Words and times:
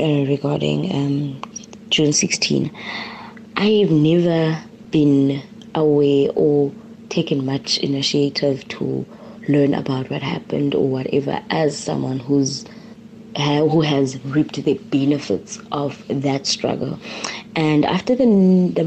uh, 0.00 0.26
regarding 0.26 0.90
um, 0.94 1.40
June 1.90 2.12
16. 2.12 2.70
I've 3.56 3.90
never 3.90 4.58
been 4.90 5.42
aware 5.74 6.30
or 6.34 6.72
taken 7.10 7.44
much 7.44 7.78
initiative 7.78 8.66
to 8.68 9.06
learn 9.48 9.74
about 9.74 10.10
what 10.10 10.22
happened 10.22 10.74
or 10.74 10.88
whatever 10.88 11.42
as 11.50 11.76
someone 11.76 12.18
who's 12.18 12.64
who 13.36 13.80
has 13.80 14.22
reaped 14.24 14.62
the 14.64 14.74
benefits 14.74 15.58
of 15.72 16.02
that 16.08 16.46
struggle. 16.46 16.98
And 17.56 17.84
after 17.84 18.14
the, 18.14 18.26
the 18.74 18.84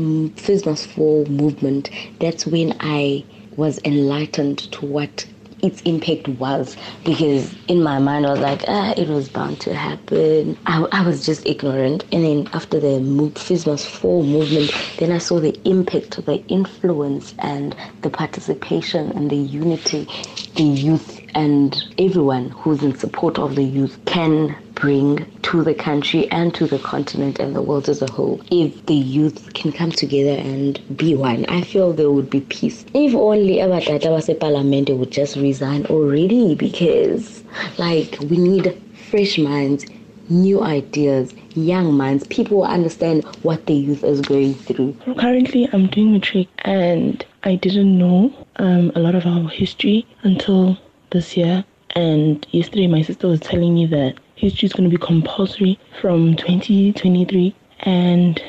Must 0.65 0.87
Fall 0.87 1.25
movement, 1.25 1.89
that's 2.19 2.45
when 2.45 2.75
I 2.79 3.23
was 3.55 3.79
enlightened 3.85 4.59
to 4.73 4.85
what 4.85 5.25
its 5.63 5.81
impact 5.83 6.27
was 6.27 6.77
because 7.05 7.55
in 7.67 7.81
my 7.83 7.99
mind 7.99 8.25
I 8.27 8.31
was 8.31 8.41
like, 8.41 8.63
ah, 8.67 8.93
it 8.97 9.07
was 9.09 9.29
bound 9.29 9.61
to 9.61 9.73
happen. 9.73 10.57
I, 10.67 10.85
I 10.91 11.05
was 11.07 11.25
just 11.25 11.45
ignorant. 11.47 12.03
And 12.11 12.23
then 12.25 12.49
after 12.53 12.79
the 12.79 13.31
Fees 13.35 13.65
Must 13.65 13.87
Fall 13.87 14.23
movement, 14.23 14.71
then 14.97 15.11
I 15.11 15.17
saw 15.19 15.39
the 15.39 15.59
impact, 15.65 16.23
the 16.25 16.45
influence, 16.47 17.33
and 17.39 17.75
the 18.01 18.09
participation 18.09 19.11
and 19.13 19.31
the 19.31 19.37
unity 19.37 20.07
the 20.55 20.63
youth 20.63 21.19
and 21.35 21.83
everyone 21.97 22.49
who's 22.51 22.83
in 22.83 22.95
support 22.95 23.39
of 23.39 23.55
the 23.55 23.63
youth 23.63 23.99
can 24.05 24.55
bring 24.75 25.25
to 25.53 25.63
the 25.63 25.75
country 25.75 26.27
and 26.31 26.51
to 26.55 26.65
the 26.65 26.79
continent 26.79 27.37
and 27.37 27.55
the 27.55 27.61
world 27.61 27.87
as 27.87 28.01
a 28.01 28.11
whole. 28.11 28.41
If 28.49 28.87
the 28.87 28.95
youth 28.95 29.53
can 29.53 29.71
come 29.71 29.91
together 29.91 30.41
and 30.41 30.81
be 30.97 31.13
one, 31.13 31.45
I 31.45 31.61
feel 31.61 31.93
there 31.93 32.09
would 32.09 32.31
be 32.31 32.41
peace. 32.41 32.87
If 32.95 33.13
only 33.13 33.57
Abatata 33.57 34.09
was 34.09 34.27
a 34.29 34.33
parliament 34.33 34.89
would 34.89 35.11
just 35.11 35.35
resign 35.35 35.85
already 35.85 36.55
because 36.55 37.43
like 37.77 38.17
we 38.31 38.37
need 38.37 38.81
fresh 39.11 39.37
minds, 39.37 39.85
new 40.27 40.63
ideas, 40.63 41.35
young 41.53 41.93
minds, 41.93 42.25
people 42.29 42.63
understand 42.63 43.23
what 43.43 43.67
the 43.67 43.75
youth 43.75 44.03
is 44.03 44.21
going 44.21 44.55
through. 44.55 44.97
Currently 45.19 45.69
I'm 45.71 45.85
doing 45.85 46.13
matric 46.13 46.47
and 46.65 47.23
I 47.43 47.57
didn't 47.57 47.95
know 47.95 48.33
um, 48.55 48.91
a 48.95 48.99
lot 48.99 49.13
of 49.13 49.27
our 49.27 49.47
history 49.49 50.07
until 50.23 50.79
this 51.11 51.37
year. 51.37 51.63
And 51.95 52.43
yesterday, 52.49 52.87
my 52.87 53.03
sister 53.03 53.27
was 53.27 53.39
telling 53.39 53.75
me 53.75 53.85
that 53.85 54.15
history 54.35 54.65
is 54.65 54.73
going 54.73 54.89
to 54.89 54.97
be 54.97 55.03
compulsory 55.03 55.79
from 56.01 56.35
2023. 56.35 57.55
And 57.81 58.41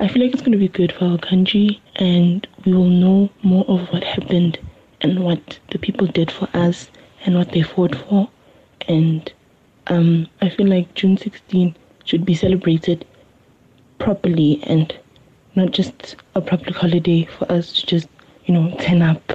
I 0.00 0.08
feel 0.08 0.22
like 0.22 0.32
it's 0.32 0.42
going 0.42 0.52
to 0.52 0.58
be 0.58 0.68
good 0.68 0.92
for 0.92 1.06
our 1.06 1.18
country, 1.18 1.80
and 1.96 2.46
we 2.64 2.72
will 2.72 2.88
know 2.88 3.30
more 3.42 3.64
of 3.68 3.88
what 3.88 4.04
happened 4.04 4.58
and 5.00 5.24
what 5.24 5.58
the 5.70 5.78
people 5.78 6.06
did 6.06 6.30
for 6.30 6.48
us 6.54 6.88
and 7.24 7.34
what 7.36 7.52
they 7.52 7.62
fought 7.62 7.94
for. 7.94 8.28
And 8.86 9.32
um, 9.88 10.28
I 10.40 10.48
feel 10.50 10.66
like 10.66 10.94
June 10.94 11.16
16 11.16 11.74
should 12.04 12.24
be 12.24 12.34
celebrated 12.34 13.04
properly 13.98 14.60
and 14.64 14.96
not 15.56 15.72
just 15.72 16.16
a 16.34 16.40
public 16.40 16.76
holiday 16.76 17.24
for 17.24 17.50
us 17.50 17.72
to 17.72 17.86
just, 17.86 18.08
you 18.46 18.54
know, 18.54 18.74
turn 18.80 19.02
up, 19.02 19.32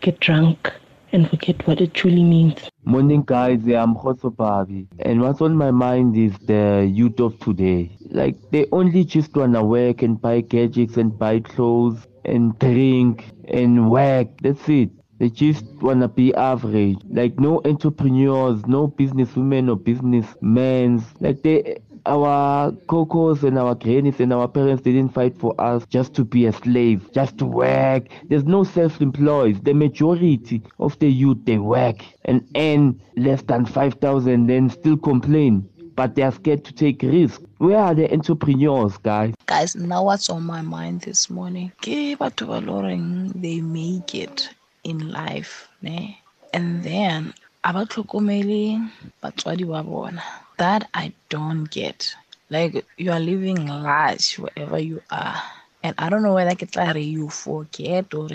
get 0.00 0.20
drunk, 0.20 0.72
and 1.12 1.28
forget 1.28 1.66
what 1.66 1.80
it 1.80 1.94
truly 1.94 2.24
means. 2.24 2.70
Morning, 2.84 3.22
guys. 3.24 3.60
I'm 3.66 3.94
Khoso 3.94 4.34
Babi. 4.34 4.88
And 5.00 5.20
what's 5.20 5.40
on 5.40 5.56
my 5.56 5.70
mind 5.70 6.16
is 6.16 6.32
the 6.46 6.90
youth 6.90 7.20
of 7.20 7.38
today. 7.38 7.96
Like, 8.10 8.36
they 8.50 8.66
only 8.72 9.04
just 9.04 9.36
wanna 9.36 9.64
work 9.64 10.02
and 10.02 10.20
buy 10.20 10.40
gadgets 10.40 10.96
and 10.96 11.16
buy 11.16 11.40
clothes 11.40 12.06
and 12.24 12.58
drink 12.58 13.30
and 13.48 13.90
work. 13.90 14.28
That's 14.40 14.68
it. 14.68 14.90
They 15.18 15.28
just 15.28 15.64
wanna 15.80 16.08
be 16.08 16.34
average. 16.34 16.98
Like, 17.08 17.38
no 17.38 17.60
entrepreneurs, 17.64 18.66
no 18.66 18.88
businesswomen 18.88 19.68
or 19.68 19.76
businessmen. 19.76 21.04
Like, 21.20 21.42
they 21.42 21.78
our 22.06 22.72
gogos 22.88 23.42
and 23.42 23.58
our 23.58 23.74
grannies 23.74 24.20
and 24.20 24.32
our 24.32 24.48
parents 24.48 24.82
didn't 24.82 25.10
fight 25.10 25.36
for 25.38 25.54
us 25.60 25.86
just 25.86 26.14
to 26.14 26.24
be 26.24 26.46
a 26.46 26.52
slave, 26.52 27.10
just 27.12 27.38
to 27.38 27.46
work. 27.46 28.06
There's 28.28 28.44
no 28.44 28.64
self-employed. 28.64 29.64
The 29.64 29.72
majority 29.72 30.62
of 30.78 30.98
the 30.98 31.08
youth 31.08 31.38
they 31.44 31.58
work 31.58 32.04
and 32.24 32.46
earn 32.56 33.00
less 33.16 33.42
than 33.42 33.66
five 33.66 33.94
thousand, 33.94 34.46
then 34.46 34.70
still 34.70 34.96
complain. 34.96 35.68
But 35.94 36.14
they 36.14 36.22
are 36.22 36.32
scared 36.32 36.64
to 36.64 36.72
take 36.72 37.02
risks. 37.02 37.44
Where 37.58 37.78
are 37.78 37.94
the 37.94 38.10
entrepreneurs, 38.12 38.96
guys? 38.96 39.34
Guys, 39.46 39.76
now 39.76 40.04
what's 40.04 40.30
on 40.30 40.42
my 40.42 40.62
mind 40.62 41.02
this 41.02 41.28
morning? 41.28 41.70
Ke 41.82 42.16
batho 42.18 42.46
ba 42.48 43.32
they 43.38 43.60
make 43.60 44.14
it 44.14 44.48
in 44.84 45.12
life, 45.12 45.68
ne? 45.82 46.18
And 46.54 46.82
then 46.82 47.34
aba 47.62 47.84
tlhokomele 47.84 48.90
batswadi 49.22 49.68
ba 49.68 49.82
bona 49.82 50.22
that 50.58 50.88
I 50.94 51.12
don't 51.28 51.64
get. 51.64 52.14
Like 52.50 52.84
you 52.96 53.10
are 53.12 53.20
living 53.20 53.66
large 53.66 54.36
wherever 54.38 54.78
you 54.78 55.02
are. 55.10 55.42
And 55.82 55.94
I 55.98 56.08
don't 56.10 56.22
know 56.22 56.34
whether 56.34 56.54
it's 56.58 56.76
like 56.76 56.96
you 56.96 57.28
forget 57.30 58.14
or 58.14 58.28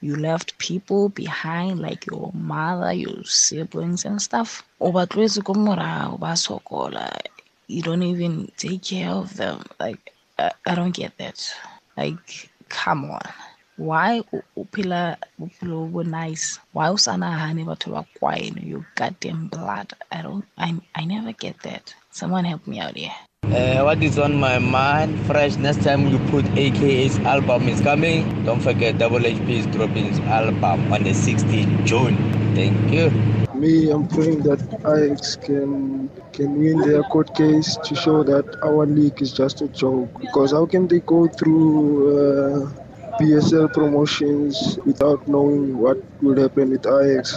you 0.00 0.16
left 0.16 0.56
people 0.58 1.08
behind 1.08 1.80
like 1.80 2.06
your 2.06 2.30
mother, 2.32 2.92
your 2.92 3.24
siblings 3.24 4.04
and 4.04 4.20
stuff. 4.22 4.62
You 7.68 7.82
don't 7.82 8.02
even 8.02 8.50
take 8.56 8.82
care 8.84 9.10
of 9.10 9.36
them. 9.36 9.64
Like 9.80 10.12
I, 10.38 10.52
I 10.66 10.74
don't 10.74 10.94
get 10.94 11.16
that. 11.18 11.52
Like 11.96 12.50
come 12.68 13.10
on. 13.10 13.20
Why 13.78 14.22
upila 14.56 15.16
upilo 15.38 16.04
nice? 16.04 16.58
Why 16.72 16.88
usana 16.88 17.36
hani 17.36 17.62
batho 17.64 17.90
ba 17.92 18.06
kwine 18.18 18.62
your 18.64 18.86
goddamn 18.94 19.48
blood? 19.48 19.92
I 20.10 20.22
don't 20.22 20.44
I 20.56 20.74
I 20.94 21.04
never 21.04 21.32
get 21.32 21.60
that. 21.60 21.94
Someone 22.10 22.46
help 22.46 22.66
me 22.66 22.80
out 22.80 22.96
here. 22.96 23.12
Uh, 23.44 23.82
what 23.84 24.02
is 24.02 24.18
on 24.18 24.40
my 24.40 24.58
mind? 24.58 25.20
Fresh. 25.26 25.56
Next 25.56 25.82
time 25.84 26.08
you 26.08 26.18
put 26.30 26.46
AKA's 26.56 27.18
album 27.18 27.68
is 27.68 27.82
coming. 27.82 28.44
Don't 28.46 28.60
forget 28.60 28.96
Double 28.96 29.20
HP 29.20 29.48
is 29.50 29.66
dropping 29.66 30.06
his 30.06 30.20
album 30.20 30.90
on 30.90 31.04
the 31.04 31.10
16th 31.10 31.84
June. 31.84 32.16
Thank 32.54 32.90
you. 32.90 33.10
Me, 33.54 33.90
I'm 33.90 34.08
praying 34.08 34.42
that 34.44 34.60
Ajax 34.84 35.36
can 35.36 36.08
can 36.32 36.58
win 36.58 36.80
their 36.80 37.02
court 37.04 37.34
case 37.36 37.76
to 37.84 37.94
show 37.94 38.22
that 38.22 38.56
our 38.62 38.86
league 38.86 39.20
is 39.20 39.32
just 39.32 39.60
a 39.60 39.68
joke. 39.68 40.08
Because 40.20 40.52
how 40.52 40.64
can 40.66 40.88
they 40.88 41.00
go 41.00 41.26
through? 41.28 42.18
Uh, 42.18 42.45
PSL 43.26 43.72
promotions 43.72 44.78
without 44.84 45.26
knowing 45.26 45.76
what 45.78 45.98
would 46.22 46.38
happen 46.38 46.70
with 46.70 46.86
Ajax. 46.86 47.34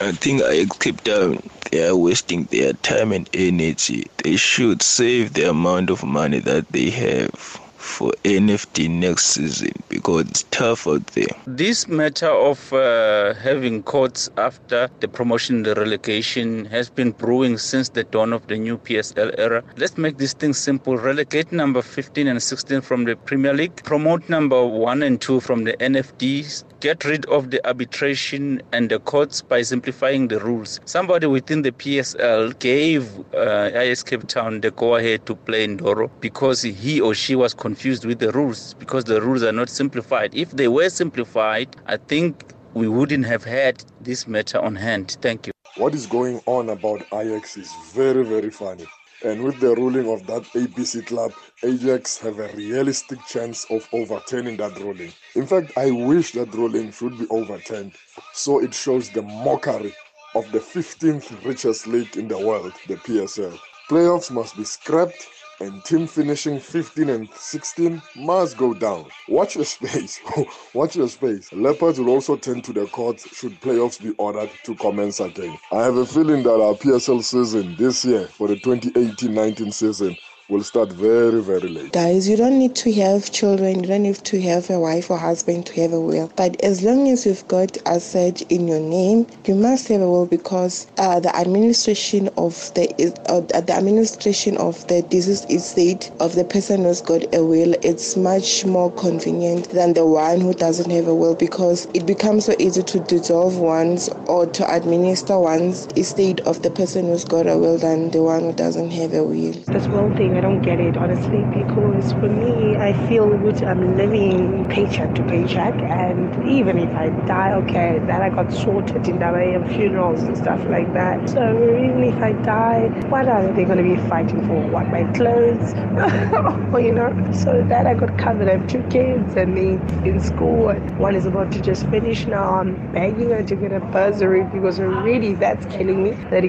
I 0.00 0.12
think 0.12 0.42
Ajax 0.42 0.76
Cape 0.76 1.02
Town. 1.04 1.40
They 1.70 1.88
are 1.88 1.96
wasting 1.96 2.44
their 2.50 2.74
time 2.74 3.12
and 3.12 3.30
energy. 3.32 4.04
They 4.22 4.36
should 4.36 4.82
save 4.82 5.32
the 5.32 5.48
amount 5.48 5.88
of 5.88 6.04
money 6.04 6.40
that 6.40 6.66
they 6.70 6.90
have 6.90 7.61
for 7.82 8.12
NFD 8.24 8.88
next 8.88 9.26
season 9.26 9.72
because 9.88 10.28
it's 10.28 10.44
tough 10.50 10.86
out 10.86 11.04
there. 11.08 11.26
This 11.46 11.88
matter 11.88 12.30
of 12.30 12.72
uh, 12.72 13.34
having 13.34 13.82
courts 13.82 14.30
after 14.36 14.88
the 15.00 15.08
promotion, 15.08 15.64
the 15.64 15.74
relegation 15.74 16.64
has 16.66 16.88
been 16.88 17.10
brewing 17.10 17.58
since 17.58 17.88
the 17.88 18.04
dawn 18.04 18.32
of 18.32 18.46
the 18.46 18.56
new 18.56 18.78
PSL 18.78 19.34
era. 19.36 19.64
Let's 19.76 19.98
make 19.98 20.18
this 20.18 20.32
thing 20.32 20.52
simple. 20.54 20.96
Relegate 20.96 21.50
number 21.50 21.82
15 21.82 22.28
and 22.28 22.42
16 22.42 22.80
from 22.82 23.04
the 23.04 23.16
Premier 23.16 23.52
League, 23.52 23.76
promote 23.84 24.28
number 24.28 24.64
1 24.64 25.02
and 25.02 25.20
2 25.20 25.40
from 25.40 25.64
the 25.64 25.72
NFDs, 25.74 26.64
get 26.80 27.04
rid 27.04 27.26
of 27.26 27.50
the 27.50 27.64
arbitration 27.66 28.62
and 28.72 28.90
the 28.90 29.00
courts 29.00 29.42
by 29.42 29.62
simplifying 29.62 30.28
the 30.28 30.38
rules. 30.38 30.80
Somebody 30.84 31.26
within 31.26 31.62
the 31.62 31.72
PSL 31.72 32.58
gave 32.60 33.18
uh, 33.34 33.70
Ajax 33.74 34.02
Cape 34.04 34.26
Town 34.28 34.60
the 34.60 34.70
go 34.70 34.94
ahead 34.96 35.26
to 35.26 35.34
play 35.34 35.66
Ndoro 35.66 36.10
because 36.20 36.62
he 36.62 37.00
or 37.00 37.14
she 37.14 37.34
was 37.34 37.54
con- 37.54 37.71
confused 37.72 38.04
with 38.04 38.18
the 38.18 38.30
rules 38.32 38.74
because 38.74 39.04
the 39.04 39.18
rules 39.22 39.42
are 39.42 39.56
not 39.60 39.70
simplified. 39.70 40.34
If 40.34 40.50
they 40.50 40.68
were 40.68 40.90
simplified, 40.90 41.74
I 41.86 41.96
think 41.96 42.52
we 42.74 42.86
wouldn't 42.86 43.24
have 43.24 43.44
had 43.44 43.82
this 43.98 44.26
matter 44.26 44.58
on 44.58 44.76
hand. 44.76 45.16
Thank 45.22 45.46
you. 45.46 45.52
What 45.78 45.94
is 45.94 46.06
going 46.06 46.42
on 46.44 46.68
about 46.68 47.00
Ajax 47.14 47.56
is 47.56 47.72
very, 47.94 48.24
very 48.24 48.50
funny. 48.50 48.84
And 49.24 49.42
with 49.42 49.58
the 49.60 49.74
ruling 49.74 50.06
of 50.12 50.26
that 50.26 50.42
ABC 50.52 51.06
club, 51.06 51.32
Ajax 51.62 52.18
have 52.18 52.40
a 52.40 52.48
realistic 52.54 53.20
chance 53.26 53.64
of 53.70 53.88
overturning 53.94 54.58
that 54.58 54.78
ruling. 54.78 55.12
In 55.34 55.46
fact, 55.46 55.72
I 55.78 55.90
wish 55.90 56.32
that 56.32 56.52
ruling 56.52 56.92
should 56.92 57.18
be 57.18 57.26
overturned 57.30 57.92
so 58.34 58.62
it 58.62 58.74
shows 58.74 59.08
the 59.08 59.22
mockery 59.22 59.94
of 60.34 60.44
the 60.52 60.58
15th 60.58 61.42
richest 61.42 61.86
league 61.86 62.18
in 62.18 62.28
the 62.28 62.38
world, 62.38 62.74
the 62.86 62.96
PSL. 62.96 63.58
Playoffs 63.88 64.30
must 64.30 64.58
be 64.58 64.64
scrapped 64.64 65.26
and 65.62 65.84
team 65.84 66.06
finishing 66.06 66.58
15 66.58 67.08
and 67.08 67.28
16 67.34 68.02
must 68.16 68.56
go 68.56 68.74
down. 68.74 69.06
Watch 69.28 69.56
your 69.56 69.64
space. 69.64 70.20
Oh, 70.34 70.46
watch 70.72 70.96
your 70.96 71.08
space. 71.08 71.52
Leopards 71.52 72.00
will 72.00 72.08
also 72.08 72.36
turn 72.36 72.62
to 72.62 72.72
the 72.72 72.86
courts 72.86 73.28
should 73.36 73.60
playoffs 73.60 74.02
be 74.02 74.14
ordered 74.16 74.50
to 74.64 74.74
commence 74.76 75.20
again. 75.20 75.58
I 75.70 75.82
have 75.82 75.96
a 75.96 76.06
feeling 76.06 76.42
that 76.44 76.54
our 76.54 76.74
PSL 76.74 77.22
season 77.22 77.76
this 77.76 78.02
year 78.04 78.26
for 78.28 78.48
the 78.48 78.56
2018-19 78.56 79.72
season 79.74 80.16
will 80.48 80.62
start 80.62 80.92
very, 80.92 81.40
very 81.40 81.68
late. 81.68 81.92
Guys, 81.92 82.28
you 82.28 82.36
don't 82.36 82.58
need 82.58 82.74
to 82.76 82.92
have 82.92 83.32
children, 83.32 83.80
you 83.80 83.88
don't 83.88 84.02
need 84.02 84.16
to 84.16 84.40
have 84.42 84.68
a 84.68 84.78
wife 84.78 85.10
or 85.10 85.18
husband 85.18 85.66
to 85.66 85.80
have 85.80 85.92
a 85.92 86.00
will. 86.00 86.30
But 86.36 86.62
as 86.62 86.82
long 86.82 87.08
as 87.08 87.24
you've 87.24 87.46
got 87.48 87.76
a 87.86 87.92
asset 88.02 88.42
in 88.50 88.66
your 88.66 88.80
name, 88.80 89.26
you 89.46 89.54
must 89.54 89.88
have 89.88 90.00
a 90.00 90.10
will 90.10 90.26
because 90.26 90.86
uh, 90.98 91.20
the 91.20 91.34
administration 91.36 92.28
of 92.36 92.54
the 92.74 92.86
uh, 93.28 93.40
the 93.60 93.74
administration 93.74 94.56
of 94.56 94.86
the 94.88 95.02
deceased 95.02 95.50
estate 95.50 96.10
of 96.20 96.34
the 96.34 96.44
person 96.44 96.82
who's 96.82 97.00
got 97.00 97.22
a 97.34 97.44
will, 97.44 97.74
it's 97.82 98.16
much 98.16 98.64
more 98.64 98.90
convenient 98.92 99.70
than 99.70 99.94
the 99.94 100.06
one 100.06 100.40
who 100.40 100.52
doesn't 100.52 100.90
have 100.90 101.06
a 101.06 101.14
will 101.14 101.34
because 101.34 101.86
it 101.94 102.06
becomes 102.06 102.46
so 102.46 102.54
easy 102.58 102.82
to 102.82 103.00
dissolve 103.00 103.58
one's 103.58 104.08
or 104.26 104.46
to 104.46 104.64
administer 104.74 105.38
one's 105.38 105.86
estate 105.96 106.40
of 106.40 106.62
the 106.62 106.70
person 106.70 107.06
who's 107.06 107.24
got 107.24 107.46
a 107.46 107.56
will 107.56 107.78
than 107.78 108.10
the 108.10 108.22
one 108.22 108.40
who 108.40 108.52
doesn't 108.52 108.90
have 108.90 109.12
a 109.14 109.22
will. 109.22 109.52
This 109.72 109.88
will 109.88 110.10
thing, 110.10 110.36
I 110.36 110.41
don't 110.42 110.60
get 110.60 110.80
it 110.80 110.96
honestly 110.96 111.44
because 111.44 112.12
for 112.12 112.28
me, 112.28 112.76
I 112.76 112.92
feel 113.08 113.28
good. 113.38 113.62
I'm 113.62 113.96
living 113.96 114.66
paycheck 114.66 115.14
to 115.14 115.22
paycheck, 115.24 115.74
and 115.82 116.50
even 116.50 116.78
if 116.78 116.90
I 116.94 117.10
die, 117.26 117.52
okay, 117.62 118.00
that 118.06 118.22
I 118.22 118.28
got 118.28 118.52
sorted 118.52 119.08
in 119.08 119.18
that 119.20 119.32
way 119.32 119.54
of 119.54 119.66
funerals 119.68 120.22
and 120.22 120.36
stuff 120.36 120.60
like 120.68 120.92
that. 120.94 121.30
So 121.30 121.42
even 121.78 122.02
if 122.04 122.20
I 122.20 122.32
die, 122.32 122.88
what 123.08 123.28
are 123.28 123.52
they 123.52 123.64
going 123.64 123.78
to 123.78 123.84
be 123.84 123.96
fighting 124.08 124.46
for? 124.46 124.60
What 124.70 124.88
my 124.88 125.04
clothes, 125.14 125.74
you 126.84 126.92
know? 126.92 127.10
So 127.32 127.62
that 127.68 127.86
I 127.86 127.94
got 127.94 128.18
covered. 128.18 128.48
I 128.48 128.58
have 128.58 128.68
two 128.68 128.82
kids, 128.90 129.36
and 129.36 129.56
they 129.56 130.08
in 130.08 130.20
school. 130.20 130.72
One 130.98 131.14
is 131.14 131.26
about 131.26 131.52
to 131.52 131.60
just 131.60 131.86
finish 131.86 132.26
now. 132.26 132.58
I'm 132.58 132.74
begging 132.92 133.30
her 133.30 133.42
to 133.44 133.54
get 133.54 133.72
a 133.72 133.80
bursary 133.80 134.44
because 134.52 134.80
really 134.80 135.34
that's 135.34 135.64
killing 135.66 136.02
me. 136.02 136.10
The 136.30 136.42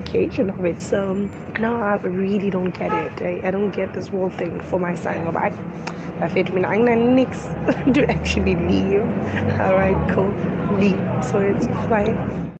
of 0.49 0.65
it. 0.65 0.81
So 0.81 1.13
no, 1.59 1.75
I 1.75 1.95
really 1.97 2.49
don't 2.49 2.71
get 2.71 2.91
it. 2.91 3.21
I, 3.21 3.47
I 3.47 3.51
don't 3.51 3.71
get 3.73 3.93
this 3.93 4.07
whole 4.07 4.29
thing 4.29 4.61
for 4.61 4.79
my 4.79 4.95
son. 4.95 5.31
But 5.31 5.53
I 6.21 6.29
feel 6.29 6.45
me 6.53 6.63
I'm 6.63 6.85
niks 6.85 7.43
to 7.93 8.09
actually 8.09 8.55
leave. 8.55 9.01
Alright, 9.59 9.97
cool. 10.11 10.31
Leave. 10.77 10.99
So 11.23 11.39
it's 11.39 11.67
fine. 11.89 12.52